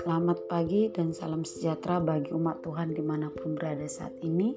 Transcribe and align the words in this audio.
Selamat 0.00 0.40
pagi 0.48 0.88
dan 0.88 1.12
salam 1.12 1.44
sejahtera 1.44 2.00
bagi 2.00 2.32
umat 2.32 2.64
Tuhan 2.64 2.96
di 2.96 3.04
mana 3.04 3.28
pun 3.36 3.52
berada 3.52 3.84
saat 3.84 4.16
ini 4.24 4.56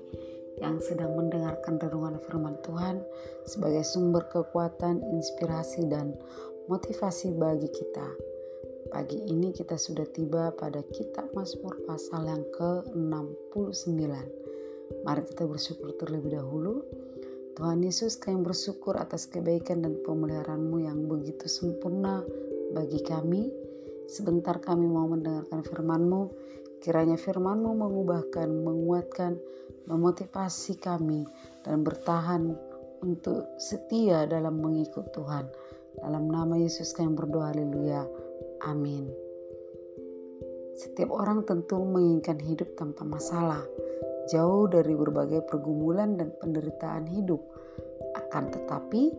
yang 0.63 0.79
sedang 0.79 1.19
mendengarkan 1.19 1.83
renungan 1.83 2.15
firman 2.23 2.55
Tuhan 2.63 3.03
sebagai 3.43 3.83
sumber 3.83 4.23
kekuatan, 4.31 5.03
inspirasi, 5.03 5.91
dan 5.91 6.15
motivasi 6.71 7.35
bagi 7.35 7.67
kita. 7.67 8.07
Pagi 8.95 9.19
ini 9.27 9.51
kita 9.51 9.75
sudah 9.75 10.07
tiba 10.15 10.55
pada 10.55 10.79
kitab 10.95 11.27
Mazmur 11.35 11.75
pasal 11.83 12.23
yang 12.23 12.47
ke-69. 12.55 13.99
Mari 15.03 15.21
kita 15.27 15.43
bersyukur 15.43 15.91
terlebih 15.99 16.39
dahulu. 16.39 16.87
Tuhan 17.59 17.83
Yesus 17.83 18.15
kami 18.15 18.39
bersyukur 18.39 18.95
atas 18.95 19.27
kebaikan 19.27 19.83
dan 19.83 19.99
pemeliharaanmu 20.07 20.79
yang 20.79 21.11
begitu 21.11 21.51
sempurna 21.51 22.23
bagi 22.71 23.03
kami 23.03 23.51
Sebentar 24.09 24.57
kami 24.57 24.89
mau 24.89 25.05
mendengarkan 25.05 25.61
firman-Mu. 25.61 26.33
Kiranya 26.81 27.13
firman-Mu 27.13 27.77
mengubahkan, 27.77 28.49
menguatkan, 28.49 29.37
memotivasi 29.85 30.81
kami 30.81 31.29
dan 31.61 31.85
bertahan 31.85 32.57
untuk 33.05 33.45
setia 33.61 34.25
dalam 34.25 34.57
mengikut 34.57 35.13
Tuhan. 35.13 35.45
Dalam 36.01 36.25
nama 36.25 36.57
Yesus 36.57 36.89
kami 36.97 37.13
berdoa, 37.13 37.53
haleluya. 37.53 38.01
Amin. 38.65 39.13
Setiap 40.73 41.13
orang 41.13 41.45
tentu 41.45 41.77
menginginkan 41.77 42.41
hidup 42.41 42.73
tanpa 42.81 43.05
masalah, 43.05 43.61
jauh 44.29 44.69
dari 44.69 44.93
berbagai 44.93 45.43
pergumulan 45.49 46.15
dan 46.15 46.29
penderitaan 46.37 47.09
hidup. 47.09 47.41
Akan 48.15 48.53
tetapi, 48.53 49.11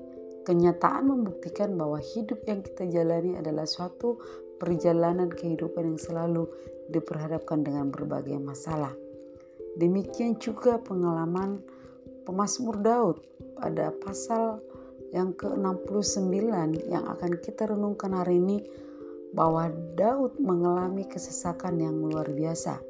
kenyataan 0.47 1.11
membuktikan 1.11 1.75
bahwa 1.75 1.99
hidup 1.99 2.41
yang 2.47 2.63
kita 2.63 2.89
jalani 2.89 3.37
adalah 3.37 3.67
suatu 3.69 4.17
perjalanan 4.63 5.29
kehidupan 5.29 5.95
yang 5.95 6.01
selalu 6.01 6.47
diperhadapkan 6.91 7.67
dengan 7.67 7.91
berbagai 7.91 8.39
masalah. 8.39 8.93
Demikian 9.79 10.37
juga 10.43 10.83
pengalaman 10.83 11.63
pemazmur 12.27 12.79
Daud 12.83 13.23
pada 13.57 13.95
pasal 14.03 14.59
yang 15.11 15.35
ke-69 15.35 16.31
yang 16.87 17.05
akan 17.07 17.33
kita 17.43 17.71
renungkan 17.71 18.15
hari 18.15 18.39
ini 18.39 18.63
bahwa 19.31 19.71
Daud 19.95 20.39
mengalami 20.43 21.07
kesesakan 21.07 21.79
yang 21.79 21.99
luar 22.03 22.27
biasa. 22.31 22.90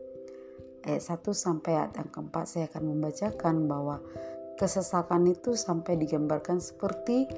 Ayat 0.86 1.02
1 1.04 1.36
sampai 1.36 1.76
ayat 1.76 1.92
yang 2.00 2.10
keempat 2.12 2.44
saya 2.48 2.64
akan 2.72 2.84
membacakan 2.96 3.68
bahwa 3.68 4.00
kesesakan 4.56 5.28
itu 5.28 5.52
sampai 5.56 6.00
digambarkan 6.00 6.60
seperti 6.60 7.28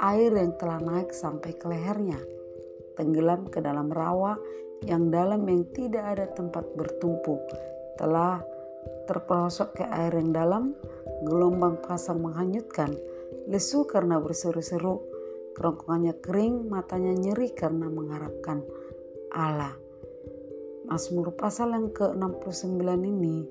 air 0.00 0.32
yang 0.32 0.52
telah 0.56 0.80
naik 0.80 1.12
sampai 1.12 1.56
ke 1.56 1.68
lehernya 1.68 2.20
tenggelam 2.96 3.46
ke 3.46 3.60
dalam 3.60 3.92
rawa 3.92 4.34
yang 4.84 5.12
dalam 5.12 5.44
yang 5.46 5.64
tidak 5.76 6.04
ada 6.16 6.26
tempat 6.32 6.64
bertumpu. 6.74 7.38
Telah 8.00 8.40
terperosok 9.08 9.80
ke 9.80 9.84
air 9.86 10.12
yang 10.16 10.32
dalam, 10.32 10.64
gelombang 11.24 11.80
pasang 11.84 12.20
menghanyutkan, 12.20 12.92
lesu 13.48 13.88
karena 13.88 14.20
berseru-seru, 14.20 15.00
kerongkongannya 15.56 16.20
kering, 16.20 16.68
matanya 16.68 17.16
nyeri 17.16 17.52
karena 17.56 17.88
mengharapkan 17.88 18.60
Allah. 19.32 19.85
Mazmur 20.86 21.34
pasal 21.34 21.74
yang 21.74 21.90
ke-69 21.90 22.78
ini 23.02 23.42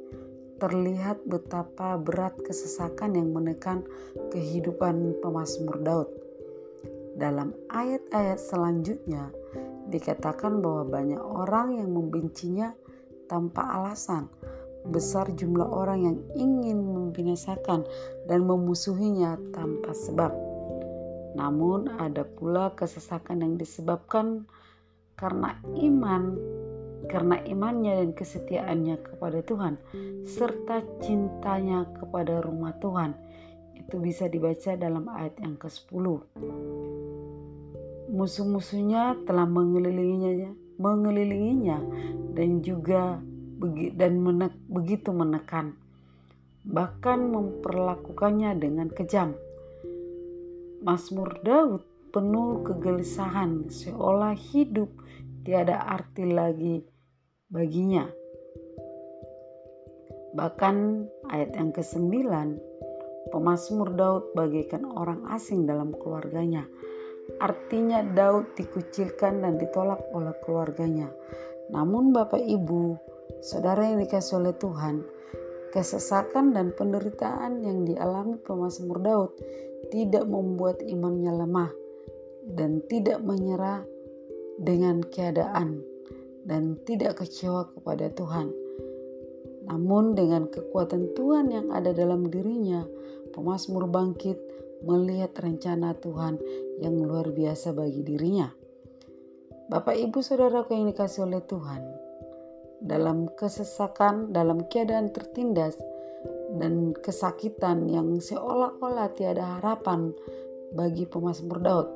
terlihat 0.55 1.19
betapa 1.27 1.99
berat 1.99 2.31
kesesakan 2.47 3.19
yang 3.19 3.35
menekan 3.35 3.83
kehidupan 4.31 5.19
pemazmur 5.19 5.83
Daud. 5.83 6.07
Dalam 7.19 7.51
ayat-ayat 7.67 8.39
selanjutnya 8.39 9.35
dikatakan 9.91 10.63
bahwa 10.63 10.87
banyak 10.87 11.19
orang 11.19 11.75
yang 11.75 11.91
membencinya 11.91 12.71
tanpa 13.27 13.67
alasan. 13.67 14.31
Besar 14.87 15.27
jumlah 15.35 15.67
orang 15.67 15.99
yang 16.07 16.17
ingin 16.39 16.77
membinasakan 16.77 17.83
dan 18.31 18.47
memusuhinya 18.47 19.35
tanpa 19.51 19.91
sebab. 19.91 20.31
Namun 21.35 21.91
ada 21.99 22.23
pula 22.23 22.71
kesesakan 22.79 23.43
yang 23.43 23.53
disebabkan 23.59 24.47
karena 25.19 25.59
iman 25.83 26.39
karena 27.07 27.41
imannya 27.45 28.01
dan 28.03 28.11
kesetiaannya 28.13 28.95
kepada 29.01 29.39
Tuhan 29.45 29.77
serta 30.25 30.81
cintanya 31.01 31.85
kepada 31.97 32.41
rumah 32.41 32.73
Tuhan. 32.81 33.13
Itu 33.75 34.01
bisa 34.01 34.25
dibaca 34.25 34.73
dalam 34.73 35.05
ayat 35.09 35.37
yang 35.41 35.55
ke-10 35.61 36.05
musuh-musuhnya 38.15 39.27
telah 39.27 39.43
mengelilinginya, 39.43 40.55
mengelilinginya 40.79 41.83
dan 42.31 42.63
juga 42.63 43.19
dan 43.99 44.13
menek, 44.23 44.55
begitu 44.71 45.11
menekan, 45.11 45.75
bahkan 46.63 47.27
memperlakukannya 47.27 48.55
dengan 48.55 48.87
kejam. 48.87 49.35
Mazmur 50.85 51.43
Daud 51.43 51.83
penuh 52.15 52.63
kegelisahan, 52.63 53.67
seolah 53.67 54.37
hidup 54.37 54.87
tiada 55.43 55.81
arti 55.83 56.29
lagi 56.29 56.94
baginya. 57.55 58.11
Bahkan 60.35 60.75
ayat 61.31 61.55
yang 61.55 61.71
ke-9, 61.71 62.11
pemazmur 63.31 63.95
Daud 63.95 64.35
bagaikan 64.35 64.83
orang 64.83 65.23
asing 65.31 65.63
dalam 65.63 65.95
keluarganya 65.95 66.67
Artinya 67.41 68.05
Daud 68.05 68.53
dikucilkan 68.53 69.41
dan 69.41 69.57
ditolak 69.57 69.99
oleh 70.13 70.33
keluarganya. 70.45 71.09
Namun 71.73 72.13
Bapak 72.13 72.39
Ibu, 72.39 72.95
saudara 73.41 73.89
yang 73.89 73.99
dikasih 74.05 74.39
oleh 74.39 74.53
Tuhan, 74.55 75.01
kesesakan 75.73 76.53
dan 76.53 76.71
penderitaan 76.77 77.65
yang 77.65 77.83
dialami 77.83 78.37
pemazmur 78.39 79.01
Daud 79.01 79.31
tidak 79.89 80.29
membuat 80.29 80.85
imannya 80.85 81.33
lemah 81.33 81.71
dan 82.45 82.85
tidak 82.85 83.19
menyerah 83.25 83.81
dengan 84.61 85.01
keadaan 85.01 85.81
dan 86.45 86.77
tidak 86.85 87.25
kecewa 87.25 87.67
kepada 87.73 88.13
Tuhan. 88.13 88.53
Namun 89.65 90.13
dengan 90.13 90.45
kekuatan 90.45 91.17
Tuhan 91.17 91.49
yang 91.49 91.67
ada 91.73 91.89
dalam 91.89 92.29
dirinya, 92.29 92.85
pemazmur 93.33 93.89
bangkit 93.89 94.37
melihat 94.85 95.33
rencana 95.41 95.97
Tuhan 95.97 96.37
yang 96.79 97.01
luar 97.01 97.33
biasa 97.33 97.73
bagi 97.73 98.05
dirinya. 98.05 98.53
Bapak, 99.65 99.97
ibu, 99.97 100.21
saudara 100.21 100.61
yang 100.69 100.93
dikasih 100.93 101.25
oleh 101.25 101.41
Tuhan, 101.49 101.81
dalam 102.85 103.25
kesesakan, 103.33 104.29
dalam 104.29 104.69
keadaan 104.69 105.09
tertindas, 105.09 105.73
dan 106.61 106.93
kesakitan 107.01 107.89
yang 107.89 108.21
seolah-olah 108.21 109.09
tiada 109.17 109.57
harapan 109.57 110.13
bagi 110.77 111.09
pemazmur 111.09 111.57
Daud. 111.65 111.89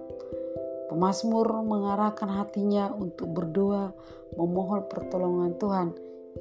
Pemazmur 0.90 1.46
mengarahkan 1.62 2.28
hatinya 2.28 2.90
untuk 2.98 3.30
berdoa, 3.30 3.94
memohon 4.34 4.90
pertolongan 4.90 5.54
Tuhan, 5.62 5.88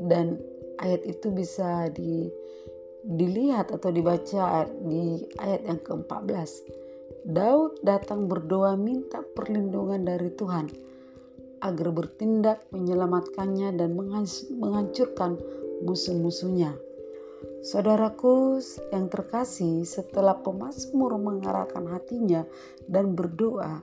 dan 0.09 0.41
ayat 0.81 1.04
itu 1.04 1.28
bisa 1.28 1.92
di, 1.92 2.32
dilihat 3.04 3.70
atau 3.70 3.92
dibaca 3.92 4.64
di 4.88 5.20
ayat 5.37 5.62
yang 5.69 5.81
ke-14 5.84 6.88
Daud 7.28 7.84
datang 7.84 8.25
berdoa 8.25 8.72
minta 8.78 9.20
perlindungan 9.20 10.00
dari 10.00 10.32
Tuhan 10.32 10.72
agar 11.60 11.88
bertindak 11.91 12.64
menyelamatkannya 12.72 13.76
dan 13.76 13.92
menghancurkan 14.56 15.37
musuh-musuhnya. 15.84 16.72
Saudaraku 17.60 18.62
yang 18.94 19.10
terkasih, 19.10 19.82
setelah 19.82 20.38
pemazmur 20.41 21.19
mengarahkan 21.19 21.91
hatinya 21.91 22.47
dan 22.87 23.19
berdoa, 23.19 23.82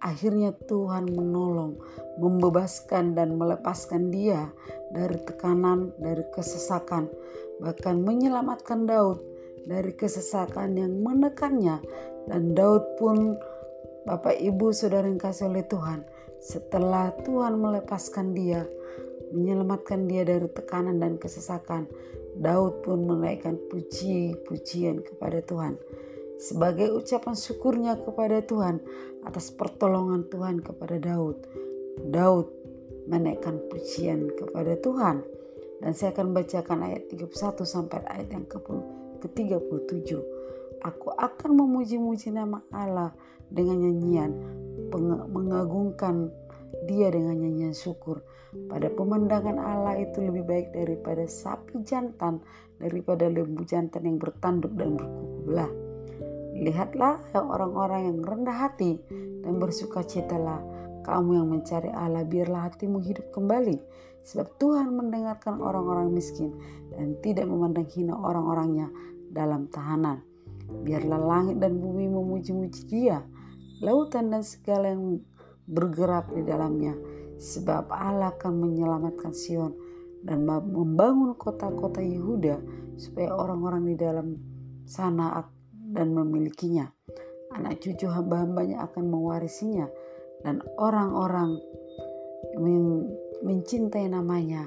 akhirnya 0.00 0.54
Tuhan 0.66 1.10
menolong, 1.10 1.78
membebaskan 2.18 3.14
dan 3.14 3.38
melepaskan 3.38 4.10
dia 4.10 4.50
dari 4.94 5.18
tekanan, 5.24 5.94
dari 5.98 6.24
kesesakan, 6.34 7.10
bahkan 7.62 8.02
menyelamatkan 8.02 8.86
Daud 8.86 9.20
dari 9.68 9.92
kesesakan 9.94 10.78
yang 10.78 11.02
menekannya. 11.02 11.82
Dan 12.28 12.52
Daud 12.52 12.84
pun 13.00 13.36
Bapak 14.08 14.40
Ibu 14.40 14.72
Saudara 14.72 15.04
yang 15.04 15.20
kasih 15.20 15.52
oleh 15.52 15.64
Tuhan 15.68 16.00
setelah 16.38 17.10
Tuhan 17.26 17.58
melepaskan 17.58 18.30
dia 18.32 18.62
menyelamatkan 19.34 20.08
dia 20.08 20.24
dari 20.24 20.48
tekanan 20.48 21.02
dan 21.02 21.20
kesesakan 21.20 21.84
Daud 22.38 22.86
pun 22.86 23.04
menaikkan 23.04 23.58
puji-pujian 23.68 25.02
kepada 25.04 25.42
Tuhan 25.44 25.76
sebagai 26.38 26.94
ucapan 26.94 27.34
syukurnya 27.34 27.98
kepada 28.02 28.40
Tuhan 28.40 28.78
atas 29.26 29.50
pertolongan 29.52 30.24
Tuhan 30.30 30.62
kepada 30.62 30.96
Daud 31.02 31.44
Daud 32.14 32.46
menaikkan 33.10 33.58
pujian 33.68 34.30
kepada 34.38 34.78
Tuhan 34.78 35.26
dan 35.82 35.92
saya 35.94 36.14
akan 36.14 36.34
bacakan 36.34 36.78
ayat 36.86 37.10
31 37.10 37.30
sampai 37.66 38.02
ayat 38.06 38.28
yang 38.34 38.46
ke-37 38.46 40.38
Aku 40.78 41.10
akan 41.10 41.58
memuji-muji 41.58 42.30
nama 42.30 42.62
Allah 42.70 43.10
dengan 43.50 43.82
nyanyian, 43.82 44.30
mengagungkan 45.34 46.30
dia 46.86 47.10
dengan 47.10 47.34
nyanyian 47.34 47.74
syukur. 47.74 48.22
Pada 48.70 48.86
pemandangan 48.86 49.58
Allah 49.58 49.98
itu 49.98 50.22
lebih 50.22 50.46
baik 50.46 50.68
daripada 50.70 51.26
sapi 51.26 51.82
jantan, 51.82 52.38
daripada 52.78 53.26
lembu 53.26 53.66
jantan 53.66 54.06
yang 54.06 54.22
bertanduk 54.22 54.70
dan 54.78 54.94
berkuku 54.94 55.36
belah. 55.50 55.72
Lihatlah 56.58 57.22
orang-orang 57.38 58.10
yang 58.10 58.18
rendah 58.26 58.66
hati 58.66 58.98
dan 59.46 59.62
bersuka 59.62 60.02
citalah. 60.02 60.58
Kamu 61.06 61.38
yang 61.38 61.48
mencari 61.48 61.88
Allah, 61.94 62.26
biarlah 62.26 62.68
hatimu 62.68 62.98
hidup 62.98 63.30
kembali. 63.30 63.78
Sebab 64.26 64.58
Tuhan 64.60 64.92
mendengarkan 64.92 65.62
orang-orang 65.62 66.12
miskin 66.12 66.52
dan 66.92 67.16
tidak 67.22 67.46
memandang 67.46 67.86
hina 67.88 68.12
orang-orangnya 68.12 68.90
dalam 69.30 69.70
tahanan. 69.70 70.20
Biarlah 70.84 71.16
langit 71.16 71.62
dan 71.62 71.80
bumi 71.80 72.10
memuji-muji 72.12 72.84
dia, 72.90 73.24
lautan 73.80 74.28
dan 74.28 74.44
segala 74.44 74.92
yang 74.92 75.22
bergerak 75.64 76.28
di 76.34 76.44
dalamnya. 76.44 76.92
Sebab 77.38 77.88
Allah 77.88 78.34
akan 78.34 78.52
menyelamatkan 78.58 79.30
Sion 79.30 79.72
dan 80.26 80.42
membangun 80.44 81.38
kota-kota 81.38 82.02
Yehuda 82.02 82.58
supaya 82.98 83.30
orang-orang 83.30 83.86
di 83.86 83.94
dalam 83.94 84.26
sana 84.84 85.38
dan 85.98 86.14
memilikinya. 86.14 86.86
Anak 87.58 87.82
cucu 87.82 88.06
hamba-hambanya 88.06 88.86
akan 88.86 89.10
mewarisinya 89.10 89.90
dan 90.46 90.62
orang-orang 90.78 91.58
mencintai 93.42 94.06
namanya 94.06 94.62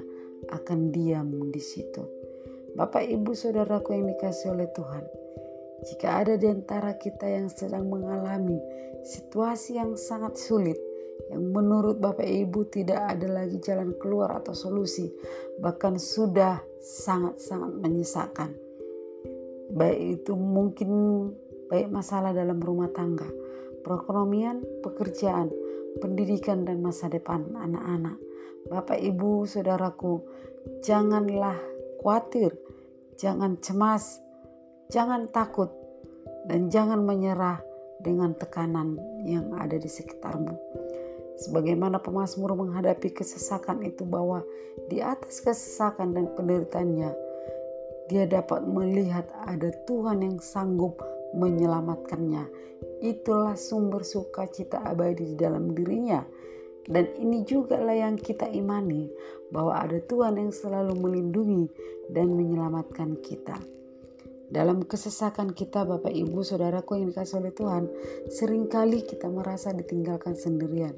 akan 0.51 0.91
diam 0.91 1.31
di 1.55 1.61
situ. 1.63 2.03
Bapak, 2.75 3.07
ibu, 3.07 3.31
saudaraku 3.31 3.95
yang 3.95 4.11
dikasih 4.11 4.55
oleh 4.55 4.67
Tuhan, 4.75 5.03
jika 5.87 6.23
ada 6.23 6.33
di 6.35 6.47
antara 6.47 6.95
kita 6.95 7.27
yang 7.27 7.47
sedang 7.51 7.87
mengalami 7.87 8.59
situasi 9.03 9.75
yang 9.75 9.99
sangat 9.99 10.39
sulit, 10.39 10.79
yang 11.29 11.51
menurut 11.51 11.99
Bapak 11.99 12.25
Ibu 12.25 12.71
tidak 12.71 13.17
ada 13.17 13.27
lagi 13.27 13.59
jalan 13.59 13.93
keluar 13.99 14.39
atau 14.39 14.55
solusi, 14.55 15.11
bahkan 15.59 15.99
sudah 15.99 16.63
sangat-sangat 16.79 17.77
menyesakan. 17.81 18.70
Baik 19.71 20.21
itu 20.23 20.33
mungkin 20.35 20.91
baik 21.71 21.87
masalah 21.87 22.35
dalam 22.35 22.59
rumah 22.59 22.91
tangga, 22.91 23.27
perekonomian, 23.83 24.61
pekerjaan, 24.83 25.47
pendidikan 26.03 26.67
dan 26.67 26.83
masa 26.83 27.07
depan 27.07 27.47
anak-anak. 27.55 28.19
Bapak 28.67 28.99
Ibu, 28.99 29.47
saudaraku, 29.47 30.21
janganlah 30.83 31.57
khawatir, 32.03 32.53
jangan 33.15 33.57
cemas, 33.63 34.19
jangan 34.91 35.31
takut, 35.31 35.71
dan 36.45 36.67
jangan 36.67 37.01
menyerah 37.01 37.63
dengan 38.03 38.35
tekanan 38.35 38.97
yang 39.23 39.53
ada 39.55 39.77
di 39.77 39.87
sekitarmu 39.87 40.81
Sebagaimana 41.41 41.97
pemazmur 41.97 42.53
menghadapi 42.53 43.17
kesesakan 43.17 43.81
itu 43.81 44.05
bahwa 44.05 44.45
di 44.93 45.01
atas 45.01 45.41
kesesakan 45.41 46.13
dan 46.13 46.29
penderitaannya, 46.37 47.09
dia 48.11 48.27
dapat 48.27 48.67
melihat 48.67 49.23
ada 49.47 49.71
Tuhan 49.87 50.19
yang 50.19 50.43
sanggup 50.43 50.99
menyelamatkannya. 51.31 52.43
Itulah 52.99 53.55
sumber 53.55 54.03
sukacita 54.03 54.83
abadi 54.83 55.31
di 55.31 55.35
dalam 55.39 55.71
dirinya. 55.71 56.19
Dan 56.83 57.07
ini 57.15 57.47
juga 57.47 57.79
lah 57.79 57.95
yang 57.95 58.19
kita 58.19 58.51
imani 58.51 59.07
bahwa 59.53 59.79
ada 59.79 60.03
Tuhan 60.03 60.35
yang 60.35 60.51
selalu 60.51 60.97
melindungi 60.99 61.71
dan 62.11 62.35
menyelamatkan 62.35 63.15
kita. 63.23 63.55
Dalam 64.51 64.83
kesesakan 64.83 65.55
kita 65.55 65.87
Bapak 65.87 66.11
Ibu 66.11 66.43
Saudaraku 66.43 66.99
yang 66.99 67.15
dikasih 67.15 67.39
oleh 67.39 67.55
Tuhan 67.55 67.87
Seringkali 68.27 69.07
kita 69.07 69.31
merasa 69.31 69.71
ditinggalkan 69.71 70.35
sendirian 70.35 70.91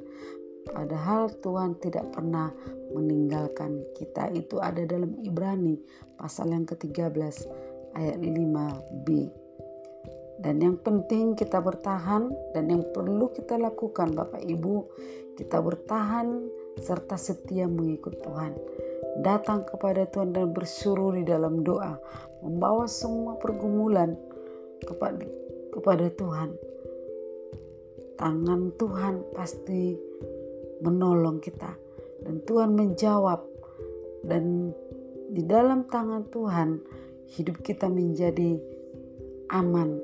Padahal 0.70 1.28
Tuhan 1.44 1.76
tidak 1.84 2.16
pernah 2.16 2.54
meninggalkan 2.96 3.84
kita. 3.98 4.32
Itu 4.32 4.64
ada 4.64 4.86
dalam 4.88 5.20
Ibrani 5.20 5.76
pasal 6.16 6.56
yang 6.56 6.64
ke-13 6.64 7.36
ayat 7.94 8.18
5b 8.18 9.08
dan 10.44 10.60
yang 10.60 10.76
penting 10.84 11.40
kita 11.40 11.64
bertahan 11.64 12.28
dan 12.52 12.68
yang 12.68 12.84
perlu 12.92 13.32
kita 13.32 13.56
lakukan 13.56 14.12
Bapak 14.12 14.44
Ibu 14.44 14.76
kita 15.40 15.64
bertahan 15.64 16.46
serta 16.84 17.16
setia 17.18 17.66
mengikut 17.66 18.20
Tuhan. 18.22 18.54
Datang 19.24 19.64
kepada 19.64 20.10
Tuhan 20.10 20.34
dan 20.36 20.52
bersuruh 20.52 21.16
di 21.16 21.24
dalam 21.24 21.62
doa, 21.62 21.96
membawa 22.42 22.90
semua 22.90 23.38
pergumulan 23.38 24.18
kepada 24.84 25.26
kepada 25.74 26.12
Tuhan. 26.12 26.50
Tangan 28.18 28.74
Tuhan 28.78 29.16
pasti 29.34 29.98
menolong 30.82 31.44
kita 31.44 31.76
dan 32.24 32.42
Tuhan 32.48 32.74
menjawab 32.74 33.44
dan 34.24 34.72
di 35.34 35.44
dalam 35.44 35.86
tangan 35.90 36.30
Tuhan 36.32 36.80
hidup 37.38 37.60
kita 37.66 37.90
menjadi 37.90 38.58
aman. 39.52 40.00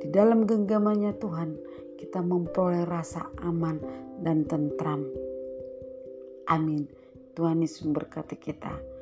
Di 0.00 0.08
dalam 0.12 0.46
genggamannya 0.48 1.16
Tuhan 1.18 1.50
kita 1.98 2.20
memperoleh 2.22 2.86
rasa 2.86 3.28
aman 3.42 3.80
dan 4.22 4.46
tentram. 4.46 5.04
Amin. 6.48 6.86
Tuhan 7.34 7.64
Yesus 7.64 7.82
memberkati 7.82 8.36
kita. 8.38 8.93